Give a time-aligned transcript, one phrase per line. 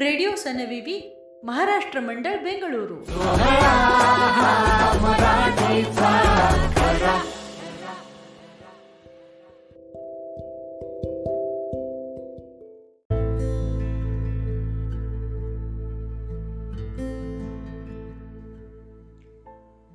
[0.00, 2.96] Radio ಸನವಿವಿ Maharashtra मंडळ बेंगळुरू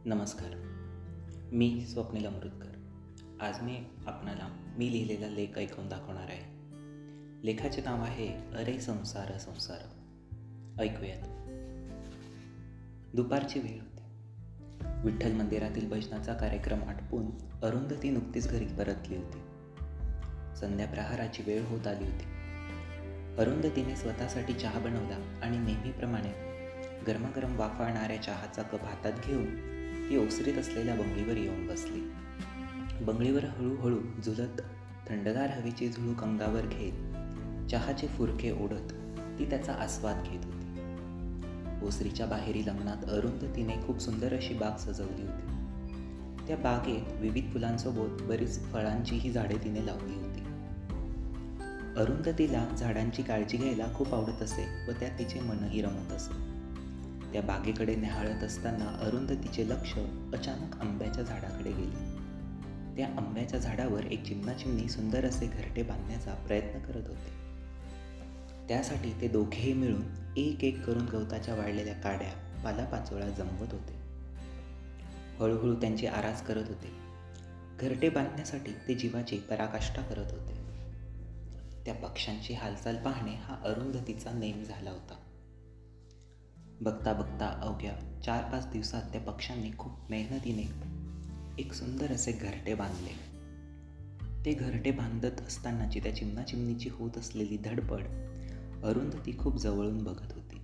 [0.06, 0.56] नमस्कार
[1.52, 3.78] मी स्वप्नील अमृतकर आज मी
[4.08, 6.53] आपणाला मी लिहिलेला लेख ऐकून दाखवणार आहे.
[7.44, 9.78] लेखाचे नाव आहे अरे संसार संसार.
[10.82, 11.22] ऐकूयात.
[13.16, 14.02] दुपारची वेळ होती.
[15.06, 17.26] विठ्ठल मंदिरातील भजनाचा कार्यक्रम आटपून
[17.64, 19.38] अरुंधती नुकतीच घरी परतली होती.
[20.56, 22.24] संध्या प्रहाराची वेळ होत आली होती.
[23.38, 26.32] अरुंधतीने स्वतःसाठी चहा बनवला आणि नेहमीप्रमाणे
[27.08, 29.56] गरमागरम वाफाळणाऱ्या चहाचा कप हातात घेऊन
[30.10, 32.12] ती ओसरीत असलेल्या बंगलीवर येऊन बसली.
[33.04, 34.62] बंगलीवर हळूहळू झुलत
[35.10, 37.13] थंडगार हवेची झुळूक अंगावर घेत
[37.72, 38.94] चहाचे फुरके ओढत
[39.40, 40.64] ती त्याचा आस्वाद घेत होती.
[41.86, 45.48] ओसरीच्या बाहेरील अंगणात अरुंधतीने खूप सुंदर अशी बाग सजवली होती.
[46.48, 50.40] त्या बागेत विविध फुलांसोबत बरीच फळांचीही झाडे तिने लावली होती.
[51.98, 56.54] अरुंधतीला झाडांची काळजी घ्यायला खूप आवडत असे व त्यात तिचे मनही रमत असे.
[57.34, 59.94] त्या बागेकडे निहाळत असताना अरुंधतीचे लक्ष
[60.34, 62.24] अचानक आंब्याच्या झाडाकडे गेले.
[62.98, 67.43] त्या आंब्याच्या झाडावर एक चिमणा चिमणी सुंदर असे घरटे बांधण्याचा प्रयत्न करत होते.
[68.68, 70.02] त्यासाठी ते दोघेही मिळून
[70.38, 74.04] एक एक करून गवताच्या वाढलेल्या काड्या पालापाचोळा जमवत होते.
[75.40, 76.92] हळूहळू त्यांची आरास करत होते.
[77.80, 80.54] घरटे बांधण्यासाठी ते जीवाची पराकाष्ठा करत होते.
[81.86, 85.16] त्या पक्ष्यांची हालचाल पाहणे हा अरुंधतीचा नेम झाला होता.
[86.82, 90.94] बघता बघता अवघ्या चार पाच दिवसात त्या पक्ष्यांनी खूप मेहनतीने
[91.62, 93.34] एक सुंदर असे घरटे बांधले.
[94.46, 98.04] ते घरटे बांधत असतानाची त्या चिमणाचिमणीची होत असलेली धडपड
[98.84, 100.58] अरुंधती खूप जवळून बघत होती.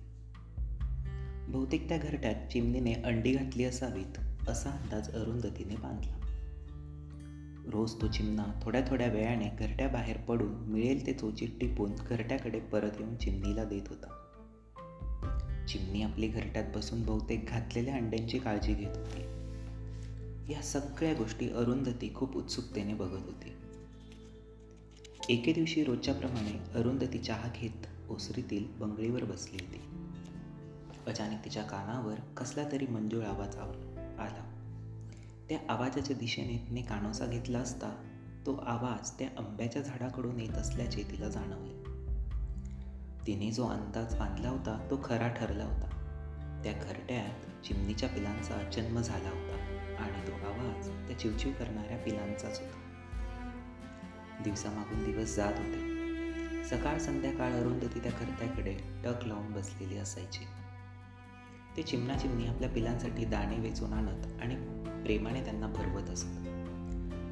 [1.48, 6.16] बहुतेक त्या घरट्यात चिमणीने अंडी घातली असावीत असा अंदाज अरुंधतीने बांधला.
[7.66, 13.16] रोज तो चिमणा थोड्या थोड्या वेळाने घरट्याबाहेर पडून मिळेल ते चोचीत टिपून घरट्याकडे परत येऊन
[13.16, 14.16] चिमणीला देत होता.
[15.68, 19.20] चिमणी आपली घरट्यात बसून बहुतेक घातलेल्या अंड्यांची काळजी घेत होती.
[20.52, 23.52] या सगळ्या गोष्टी अरुंधती खूप उत्सुकतेने बघत होती.
[25.28, 29.80] एके दिवशी रोजच्याप्रमाणे अरुंधती चहा घेत ओसरीतील बंगळीवर बसली होती.
[31.06, 34.46] अचानक तिच्या कानावर कसला तरी मंजूळ आवाज आला.
[35.48, 37.88] त्या आवाजाच्या दिशेने तिने कानोसा घेतला असता
[38.46, 41.74] तो आवाज त्या आंब्याच्या झाडाकडून येत असल्याचे तिला जाणवले.
[43.26, 45.86] तिने जो अंदाज बांधला होता तो खरा ठरला होता.
[46.64, 49.54] त्या घरट्यात चिमणीच्या पिलांचा जन्म झाला होता
[49.98, 52.76] आणि तो आवाज त्या चिवचिव करणाऱ्या पिलांचाच होता.
[54.44, 55.89] दिवसामागून दिवस जात होते.
[56.64, 60.44] सकाळ संध्याकाळ अरुंधती त्या घरट्याकडे टक लावून बसलेली असायची.
[61.76, 64.54] ते चिमणाचिमणी आपल्या पिलांसाठी दाणे वेचून आणत आणि
[65.04, 66.26] प्रेमाने त्यांना भरवत असत.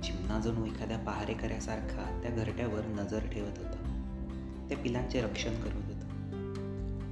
[0.04, 3.94] चिमणा जणू एखाद्या पहारेकऱ्यासारखा त्या घरट्यावर नजर ठेवत होता.
[4.68, 6.04] त्या पिलांचे रक्षण करत होता.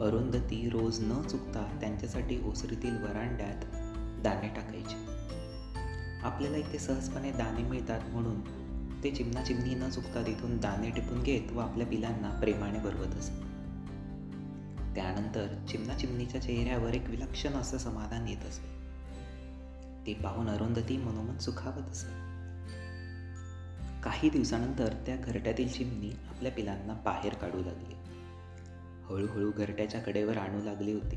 [0.00, 3.64] अरुंधती रोज न चुकता त्यांच्यासाठी ओसरीतील वरांड्यात
[4.22, 5.16] दाणे टाकायचे.
[6.22, 8.65] आपल्याला इथे सहजपणे दाणे मिळतात म्हणून
[9.04, 13.32] ते चिमणाचिमणी न चुकता तिथून दाणे टिपून घेत व आपल्या पिलांना प्रेमाने भरवत असत.
[14.94, 18.76] त्यानंतर चिमणाचिमणीच्या चेहऱ्यावर एक विलक्षण असं समाधान येत असे
[20.06, 22.26] ते पाहून अरुंधती मनोमन सुखावत असे
[24.02, 27.94] काही दिवसानंतर त्या घरट्यातील चिमणी आपल्या पिलांना बाहेर काढू लागली.
[29.04, 31.16] हळूहळू घरट्याच्या कडेवर आणू लागली होती.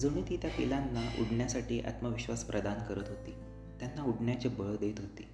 [0.00, 3.34] जणू ती त्या पिलांना उडण्यासाठी आत्मविश्वास प्रदान करत होती.
[3.80, 5.28] त्यांना उडण्याचे बळ देत होती.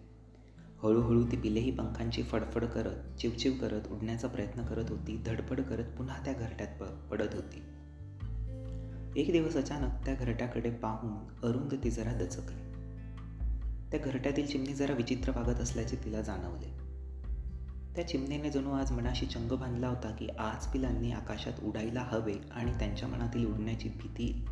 [0.82, 6.24] हळूहळू ती पिलेही पंखांची फडफड करत चिवचिव करत उडण्याचा प्रयत्न करत होती धडपड करत पुन्हा
[6.24, 7.62] त्या घरट्यात प पडत होती.
[9.20, 12.72] एक दिवस अचानक त्या घरट्याकडे पाहून अरुंधती जरा दचकली.
[13.90, 16.92] त्या घरट्यातील चिमणी जरा विचित्र वागत असल्याचे तिला जाणवले.
[17.96, 22.72] त्या चिमणीने जणू आज मनाशी चंग बांधला होता की आज पिलांनी आकाशात उडायला हवे आणि
[22.72, 24.46] त्यांच्या मनातील उडण्याची भीती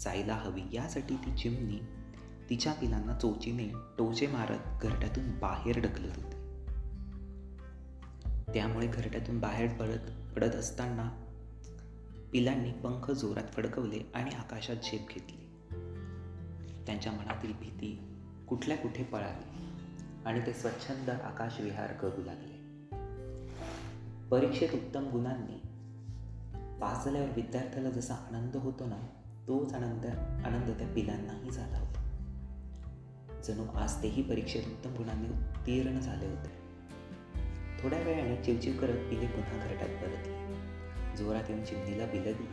[0.00, 0.62] जायला हवी.
[0.72, 1.80] यासाठी ती चिमणी
[2.52, 3.68] तिच्या पिलांना चोचीने
[3.98, 6.36] टोचे मारत घरट्यातून बाहेर ढकलत होते.
[8.54, 11.10] त्यामुळे घरट्यातून बाहेर पडत पडत असताना
[12.32, 15.50] पिलांनी पंख जोरात फडकवले आणि आकाशात झेप घेतली.
[16.86, 18.16] त्यांच्या मनातील भीती
[18.48, 19.66] कुठल्या कुठे पळाली
[20.24, 22.86] आणि ते स्वच्छंद आकाश विहार करू लागले.
[24.28, 25.58] परीक्षेत उत्तम गुणांनी
[26.80, 29.06] पास झाल्यावर विद्यार्थ्याला जसा आनंद होतो ना
[29.48, 30.06] तोच आनंद
[30.46, 31.71] आनंद त्या पिलांनाही झाला.
[33.48, 36.62] जणू आज तेही परीक्षेत उत्तम गुणांनी उत्तीर्ण झाले होते.
[37.82, 40.32] थोड्या वेळाने चिवचिव करत पिले पुन्हा घरटात परतली.
[41.16, 42.46] जोरात येऊन चिमणीला बिलगली.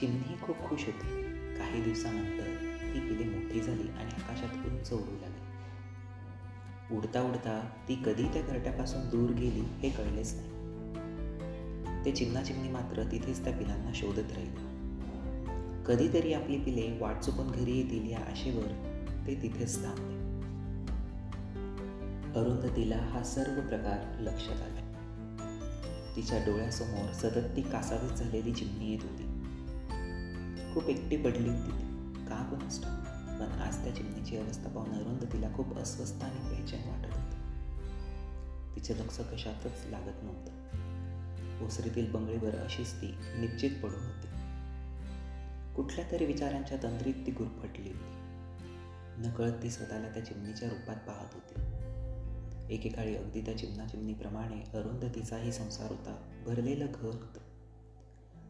[0.00, 1.22] चिमणी खूप खुश होती.
[1.58, 2.46] काही दिवसानंतर
[2.94, 5.48] ती पिले मोठी झाली आणि आकाशात उंच उडू लागली.
[6.96, 10.58] उडता उडता ती कधी त्या घरट्यापासून दूर गेली हे कळलेच नाही.
[12.04, 14.78] ते चिमणा चिमणी मात्र तिथेच त्या पिलांना शोधत राहिले.
[15.86, 18.87] कधीतरी आपली पिले वाट चुकून घरी येतील या आशेवर
[19.26, 20.18] ते तिथेच थांबले
[22.40, 24.84] अरुंधतीला हा सर्व प्रकार लक्षात आला.
[26.16, 29.24] तिच्या डोळ्यासमोर सतत ती कासावीस झालेली चिमणी येत होती.
[30.74, 31.84] खूप एकटी पडली होती ती.
[32.24, 37.38] का कोणास पण आज त्या चिमणीची अवस्था पाहून अरुंधतीला खूप अस्वस्थ आणि बेचैन वाटत होते.
[38.74, 40.68] तिचे लक्ष कशातच लागत नव्हतं.
[41.66, 44.28] ओसरीतील बंगळीवर अशीच ती निश्चित पडून होती.
[45.74, 48.17] कुठल्या तरी विचारांच्या तंद्रीत ती गुरफटली होती.
[49.18, 51.60] नकळत ती स्वतःला त्या चिमणीच्या रूपात पाहत होती.
[52.74, 57.38] एकेकाळी अगदी त्या चिमणा चिमणीप्रमाणे अरुंधतीचाही संसार होता भरलेलं घर होतं.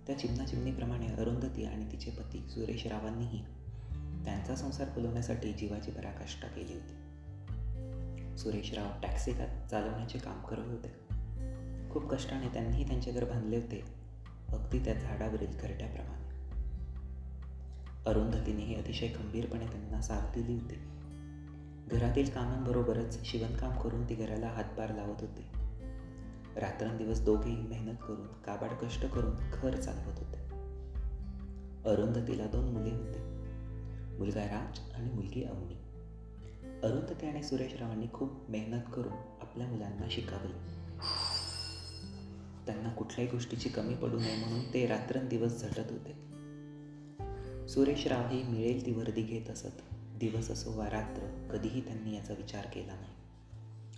[0.06, 3.44] त्या चिमणा चिमणीप्रमाणे अरुंधती आणि तिचे पती सुरेश रावांनीही
[4.24, 6.94] त्यांचा संसार फुलवण्यासाठी जीवाची पराकाष्ठा केली होती.
[8.38, 9.32] सुरेशराव टॅक्सी
[9.70, 10.88] चालवण्याचे काम करत होते.
[11.90, 13.84] खूप कष्टाने त्यांनीही त्यांचे घर बांधले होते.
[14.48, 16.27] अगदी त्या झाडावरील घरट्याप्रमाणे
[18.08, 20.74] अरुंधतीनेही अतिशय खंबीरपणे त्यांना साथ दिली होती.
[21.88, 25.50] घरातील कामांबरोबरच शिवणकाम करून ती घराला हातभार लावत होते.
[26.60, 30.36] रात्रंदिवस दोघेही मेहनत करून काबाड कष्ट करून घर चालवत होते.
[31.90, 33.18] अरुंधतीला दोन मुले होते.
[34.18, 35.74] मुलगा राज आणि मुलगी अवनी.
[36.82, 40.52] अरुंधती आणि सुरेशरावांनी खूप मेहनत करून आपल्या मुलांना शिकावे
[42.66, 46.27] त्यांना कुठल्याही गोष्टीची कमी पडू नये म्हणून ते रात्रंदिवस झटत होते.
[47.68, 49.80] सुरेशराव ही मिळेल ती वर्दी घेत असत.
[50.18, 53.14] दिवस असो वा रात्र कधीही त्यांनी याचा विचार केला नाही.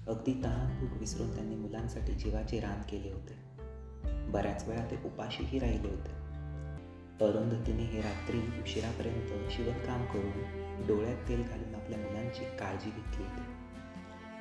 [0.09, 3.33] अगदी तहानभूक विसरून त्यांनी मुलांसाठी जीवाचे रान केले होते.
[4.31, 6.11] बऱ्याच वेळा ते उपाशीही राहिले होते.
[7.25, 10.43] अरुंधतीने हे रात्री उशिरापर्यंत शिवणकाम करून
[10.87, 13.53] डोळ्यात तेल घालून आपल्या मुलांची काळजी घेतली होती.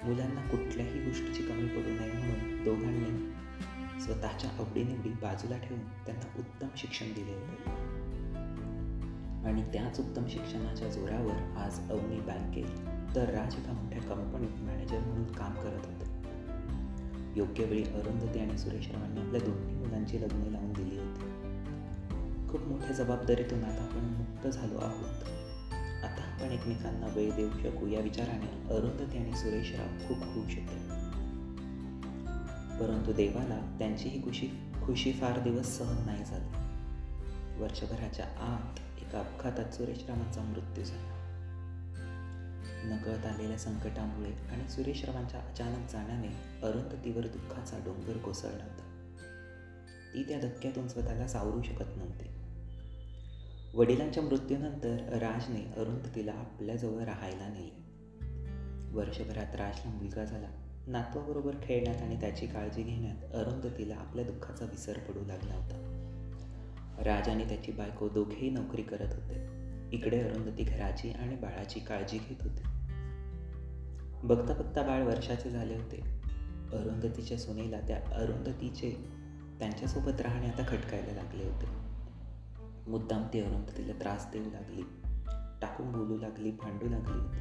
[0.07, 3.31] मुलांना कुठल्याही गोष्टीची कमी पडू नये म्हणून दोघांनी
[4.01, 7.88] स्वतःच्या आवडीनिवडी बाजूला ठेवून त्यांना उत्तम शिक्षण दिले होते.
[9.45, 12.65] आणि त्याच उत्तम शिक्षणाच्या जोरावर आज अवनी बँकेत
[13.15, 16.09] तर राज एका मोठ्या कंपनीत मॅनेजर म्हणून काम करत होते.
[17.35, 21.23] योग्य वेळी अरुंधती आणि सुरेश रावांनी आपल्या दोन्ही मुलांची लग्न लावून दिली होती.
[22.49, 25.23] खूप मोठ्या जबाबदारीतून आता आपण मुक्त झालो आहोत.
[26.03, 31.09] आता आपण एकमेकांना वेळ देऊ शकू या विचाराने अरुंधती आणि सुरेशराव खूप खुश होते.
[32.79, 34.47] परंतु देवाला त्यांची ही खुशी
[34.85, 36.49] खुशी फार दिवस सहन नाही झाली.
[37.61, 41.15] वर्षभराच्या आत एका अपघातात सुरेशरावांचा मृत्यू झाला.
[42.83, 46.27] नकळत आलेल्या संकटामुळे आणि सुरेशरावांच्या अचानक जाण्याने
[46.63, 49.15] अरुंधतीवर दुःखाचा डोंगर कोसळला होता.
[50.13, 52.39] ती त्या धक्क्यातून स्वतःला सावरू शकत नव्हते.
[53.73, 57.79] वडिलांच्या मृत्यूनंतर राजने अरुंधतीला आपल्याजवळ राहायला नेले.
[58.95, 60.47] वर्षभरात राजला मुलगा झाला.
[60.87, 65.98] नातवाबरोबर खेळण्यात आणि त्याची काळजी घेण्यात अरुंधतीला आपल्या दुःखाचा विसर पडू लागला होता.
[67.03, 69.59] राज आणि त्याची बायको दोघेही नोकरी करत होते.
[69.91, 72.61] इकडे अरुंधती घराची आणि बाळाची काळजी घेत होती.
[74.23, 75.97] बघता बघता बाळ वर्षाचे झाले होते.
[76.77, 78.91] अरुंधतीच्या सुनेला त्या अरुंधतीचे
[79.59, 81.65] त्यांच्यासोबत राहणे आता खटकायला लागले होते.
[82.91, 84.81] मुद्दाम ती अरुंधतीला त्रास देऊ लागली.
[85.61, 87.37] टाकून बोलू लागली भांडू लागली होती.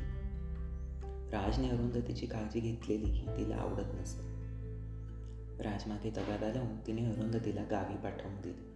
[1.33, 4.39] राजने अरुंधतीची काळजी घेतलेली ही तिला आवडत नसे.
[5.63, 8.68] राजमागे तगादा लावून तिने अरुंधतीला गावी पाठवून दिली.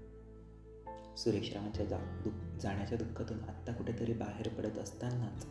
[1.16, 5.46] सुरेशरावांच्या जा दुःख जाण्याच्या दुःखातून आत्ता कुठेतरी बाहेर पडत असतानाच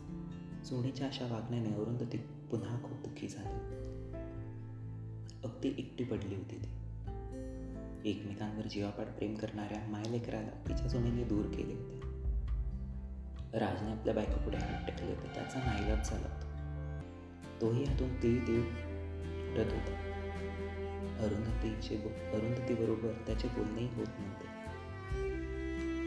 [0.68, 2.18] सोनीच्या अशा वागण्याने अरुंधती
[2.50, 3.74] पुन्हा खूप दुःखी झाली.
[5.44, 6.68] अगदी एकटी पडली होती ती.
[8.10, 12.00] एकमेकांवर जीवापाड प्रेम करणाऱ्या मायलेकराला तिच्या सोनीने दूर केले होते.
[13.58, 15.34] राजने आपल्या बायकोपुढे हात टेकले होते.
[15.34, 16.48] त्याचा नाईलाज झाला होता.
[17.60, 20.12] तोही हातून तीळ तीळ उठत होता.
[21.20, 21.96] अरुंधतीचे
[22.32, 24.51] अरुंधती बरोबर त्याचे बोलणेही होत नव्हते.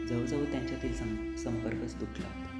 [0.08, 2.52] जवळजवळ त्यांच्यातील सं संपर्कच तुटला होता.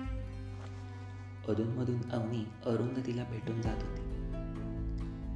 [1.48, 4.00] अधूनमधून अवनी अरुंधतीला भेटून जात होती.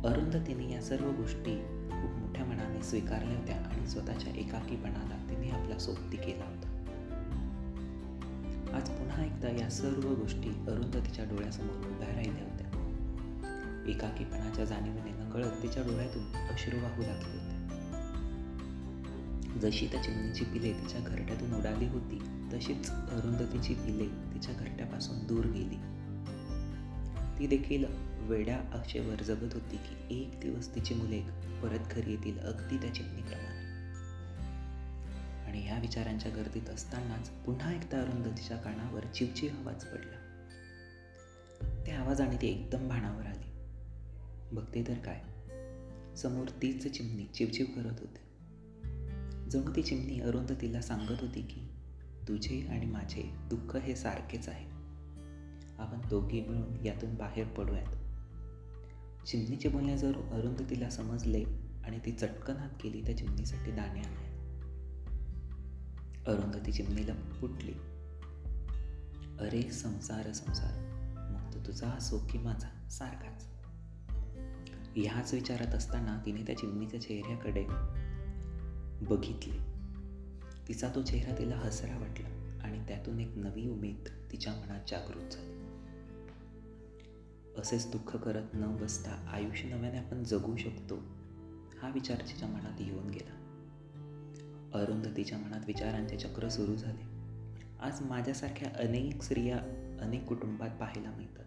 [0.09, 1.57] अरुंधतीने या सर्व गोष्टी
[1.91, 6.67] खूप मोठ्या मनाने स्वीकारल्या होत्या आणि स्वतःच्या एकाकीपणाला तिने आपला सोबती केला होता.
[8.75, 12.67] आज पुन्हा एकदा या सर्व गोष्टी अरुंधतीच्या डोळ्यासमोर उभ्या राहिल्या होत्या.
[13.89, 17.40] एकाकीपणाच्या जाणीवेने नकळत तिच्या डोळ्यातून अश्रू वाहू लागले
[19.61, 25.77] जशी त्या चिमणीची पिले तिच्या घरट्यातून उडाली होती तशीच अरुंधतीची पिले तिच्या घरट्यापासून दूर गेली.
[27.39, 27.85] ती देखील
[28.19, 31.21] वेड्या आशेवर जगत होती की एक दिवस तिची मुले
[31.63, 33.61] परत घरी येतील अगदी त्या चिमणीप्रमाणे
[35.47, 40.17] आणि ह्या विचारांच्या गर्दीत असतानाच पुन्हा एकदा अरुंधतीच्या कानावर चिवचिव आवाज पडला.
[41.87, 43.51] त्या आवाजाने ती एकदम भाणावर आली.
[44.53, 45.21] बघते तर काय?
[46.17, 48.30] समोर तीच चिमणी चिवचिव करत होते.
[49.51, 51.61] जणू ती चिमणी अरुंधतीला सांगत होती की
[52.29, 54.65] तुझे आणि माझे दुःख हे सारखेच आहे.
[55.79, 57.97] आपण दोघे मिळून यातून बाहेर पडूयात.
[59.27, 61.45] चिमणीचे बोलणे जर अरुंधतीला समजले
[61.85, 64.31] आणि ती चटकन हात केली त्या चिमणीसाठी दाणे आणायला.
[66.27, 67.73] अरुंधती चिमणीला फुटली
[69.41, 70.91] अरे संसार संसार.
[71.31, 73.47] मग तो तुझा असो की माझा सारखाच.
[74.97, 77.67] ह्याच विचारात असताना तिने त्या चिमणीच्या चेहऱ्याकडे
[79.03, 79.59] बघितले.
[80.69, 82.29] तिचा तो चेहरा तिला हसरा वाटला
[82.65, 85.61] आणि त्यातून एक नवी उमेद तिच्या मनात जागृत झाली.
[87.61, 90.95] असेच दुःख करत न बसता आयुष्य नव्याने आपण जगू शकतो
[91.83, 93.37] हा विचार तिच्या मनात येऊन गेला.
[94.75, 97.21] अरुंधतीच्या मनात विचारांचे चक्र सुरू झाले.
[97.81, 99.59] आज माझ्यासारख्या अनेक स्त्रिया
[100.01, 101.45] अनेक कुटुंबात पाहायला मिळतात.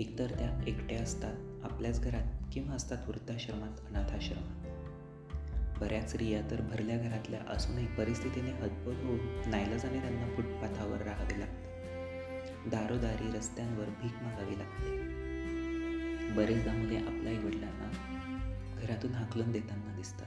[0.00, 4.67] एकतर त्या एकट्या असतात आपल्याच घरात किंवा असतात वृद्धाश्रमात अनाथाश्रमात.
[5.80, 11.68] बऱ्याच रिया तर भरल्या घरातल्या असूनही परिस्थितीने हतबल होऊन नाईलाजाने त्यांना फुटपाथावर राहावे लागते.
[12.70, 15.18] दारोदारी रस्त्यांवर भीक मागावी लागते.
[16.32, 17.90] बरेचदा मुले आपल्या आईवडिलांना
[18.82, 20.26] घरातून हाकलून देताना दिसतात.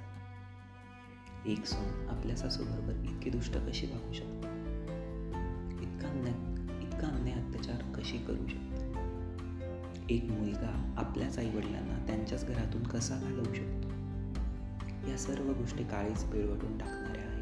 [1.48, 4.48] एक सून आपल्या सासूबरोबर इतकी दुष्ट कशी वागू शकते?
[5.84, 8.82] इतका अन्याय इतका अन्याय अत्याचार कशी करू शकते?
[10.16, 13.91] एक मुलगा आपल्याच आईवडिलांना त्यांच्याच घरातून कसा घालवू शकतो?
[15.10, 17.42] या सर्व गोष्टी काळीच पिळवटून टाकणाऱ्या आहेत.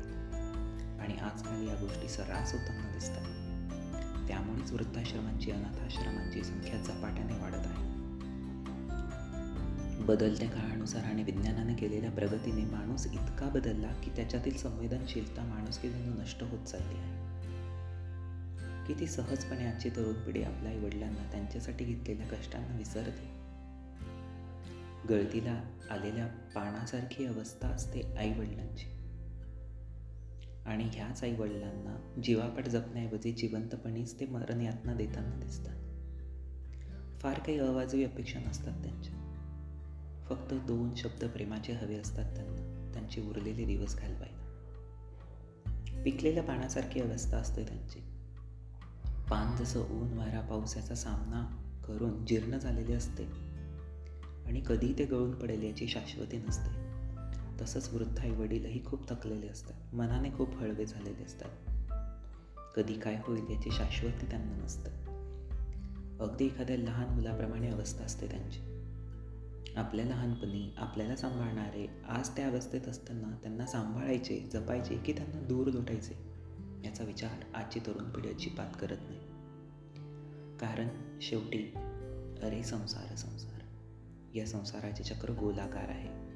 [1.02, 7.90] आणि आजकाल या गोष्टी सर्रास होताना दिसतात त्यामुळेच वृद्धाश्रमांची अनाथाश्रमांची संख्या झपाट्याने वाढत आहे.
[10.04, 16.44] बदलत्या काळानुसार आणि विज्ञानाने केलेल्या प्रगतीने माणूस इतका बदलला की त्याच्यातील संवेदनशीलता माणुसकी जणू नष्ट
[16.44, 17.30] होत चालली आहे.
[18.88, 23.39] किती सहजपणे आजची तरुण पिढी आपल्या आई वडिलांना त्यांच्यासाठी घेतलेल्या कष्टांना विसरते.
[25.10, 28.86] गळतीला आलेल्या पानासारखी अवस्था असते आई वडिलांची
[30.66, 35.76] आणि ह्याच आई वडिलांना जीवापट जपण्याऐवजी जिवंतपणीच ते मरण यातना देताना दिसतात.
[37.22, 39.14] फार काही अवाजवी अपेक्षा नसतात त्यांच्या.
[40.30, 44.46] फक्त दोन शब्द प्रेमाचे हवे असतात त्यांना त्यांचे उरलेले दिवस घालवायला.
[46.06, 48.00] पिकलेल्या पानासारखी अवस्था असते त्यांची.
[49.30, 53.49] पान जसं ऊन वारा पावसाचा सामना करून जीर्ण झालेले असते.
[54.50, 56.90] आणि कधी ते गळून पडेल याची शाश्वती नसते.
[57.62, 59.96] तसंच वृद्ध आई वडीलही खूप थकलेले असतात.
[59.96, 61.50] मनाने खूप हळवे झालेले असतात.
[62.76, 64.90] कधी काय होईल याची शाश्वती त्यांना नसतं.
[66.20, 68.60] अगदी एखाद्या लहान मुलाप्रमाणे अवस्था असते त्यांची.
[69.76, 76.18] आपल्या लहानपणी आपल्याला सांभाळणारे आज त्या अवस्थेत असताना त्यांना सांभाळायचे जपायचे की त्यांना दूर लोटायचे
[76.86, 79.20] याचा विचार आजची तरुण पिढी अजिबात करत नाही.
[80.58, 80.88] कारण
[81.22, 81.72] शेवटी
[82.44, 83.49] अरे संसार संसार.
[84.36, 86.30] या संसाराचे चक्र गोलाकार आहे.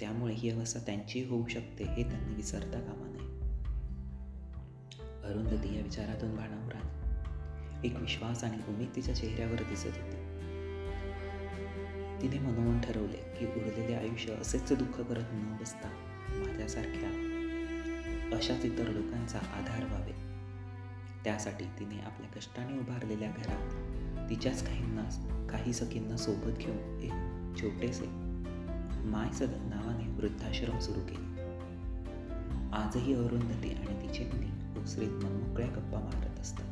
[0.00, 3.26] त्यामुळे ही अवस्था त्यांची होऊ शकते हे त्यांनी विसरता कामा नये.
[5.28, 10.26] अरुंधती या विचारातून भाणावरात एक विश्वास आणि उमेद तिच्या चेहऱ्यावर दिसत होती.
[12.22, 15.88] तिने मनोमन ठरवले की उरलेले आयुष्य असेच दुःख करत न बसता
[16.28, 17.10] माझ्यासारख्या
[18.36, 20.12] अशाच इतर लोकांचा आधार व्हावे.
[21.24, 23.85] त्यासाठी तिने आपल्या कष्टाने उभारलेल्या घरात
[24.30, 25.02] तिच्याच काहींना
[25.50, 27.12] काही सखींना सोबत घेऊन एक
[27.60, 28.04] छोटेसे
[29.08, 31.36] माय सदन नावाने वृद्धाश्रम सुरू केले.
[32.72, 36.64] आजही अरुंधती आणि तिचे मुली ओसरीत मनमोकळ्या गप्पा मारत असतात.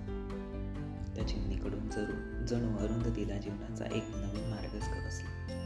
[1.16, 5.63] त्या चिमणीकडून जरू जणू अरुंधतीला जीवनाचा एक नवीन मार्गच बसला.